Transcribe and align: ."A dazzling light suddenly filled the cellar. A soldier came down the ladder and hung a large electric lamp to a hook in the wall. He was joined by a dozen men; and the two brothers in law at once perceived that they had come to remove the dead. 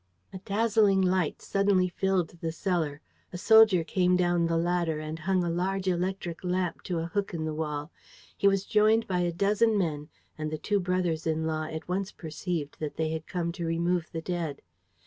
."A 0.33 0.39
dazzling 0.39 1.03
light 1.03 1.43
suddenly 1.43 1.87
filled 1.87 2.29
the 2.29 2.51
cellar. 2.51 3.01
A 3.31 3.37
soldier 3.37 3.83
came 3.83 4.15
down 4.17 4.47
the 4.47 4.57
ladder 4.57 4.97
and 4.99 5.19
hung 5.19 5.43
a 5.43 5.49
large 5.51 5.87
electric 5.87 6.43
lamp 6.43 6.81
to 6.85 6.97
a 6.97 7.05
hook 7.05 7.35
in 7.35 7.45
the 7.45 7.53
wall. 7.53 7.91
He 8.35 8.47
was 8.47 8.65
joined 8.65 9.05
by 9.05 9.19
a 9.19 9.31
dozen 9.31 9.77
men; 9.77 10.09
and 10.39 10.49
the 10.49 10.57
two 10.57 10.79
brothers 10.79 11.27
in 11.27 11.45
law 11.45 11.65
at 11.65 11.87
once 11.87 12.11
perceived 12.11 12.79
that 12.79 12.95
they 12.97 13.09
had 13.11 13.27
come 13.27 13.51
to 13.51 13.65
remove 13.67 14.07
the 14.11 14.21
dead. 14.23 14.63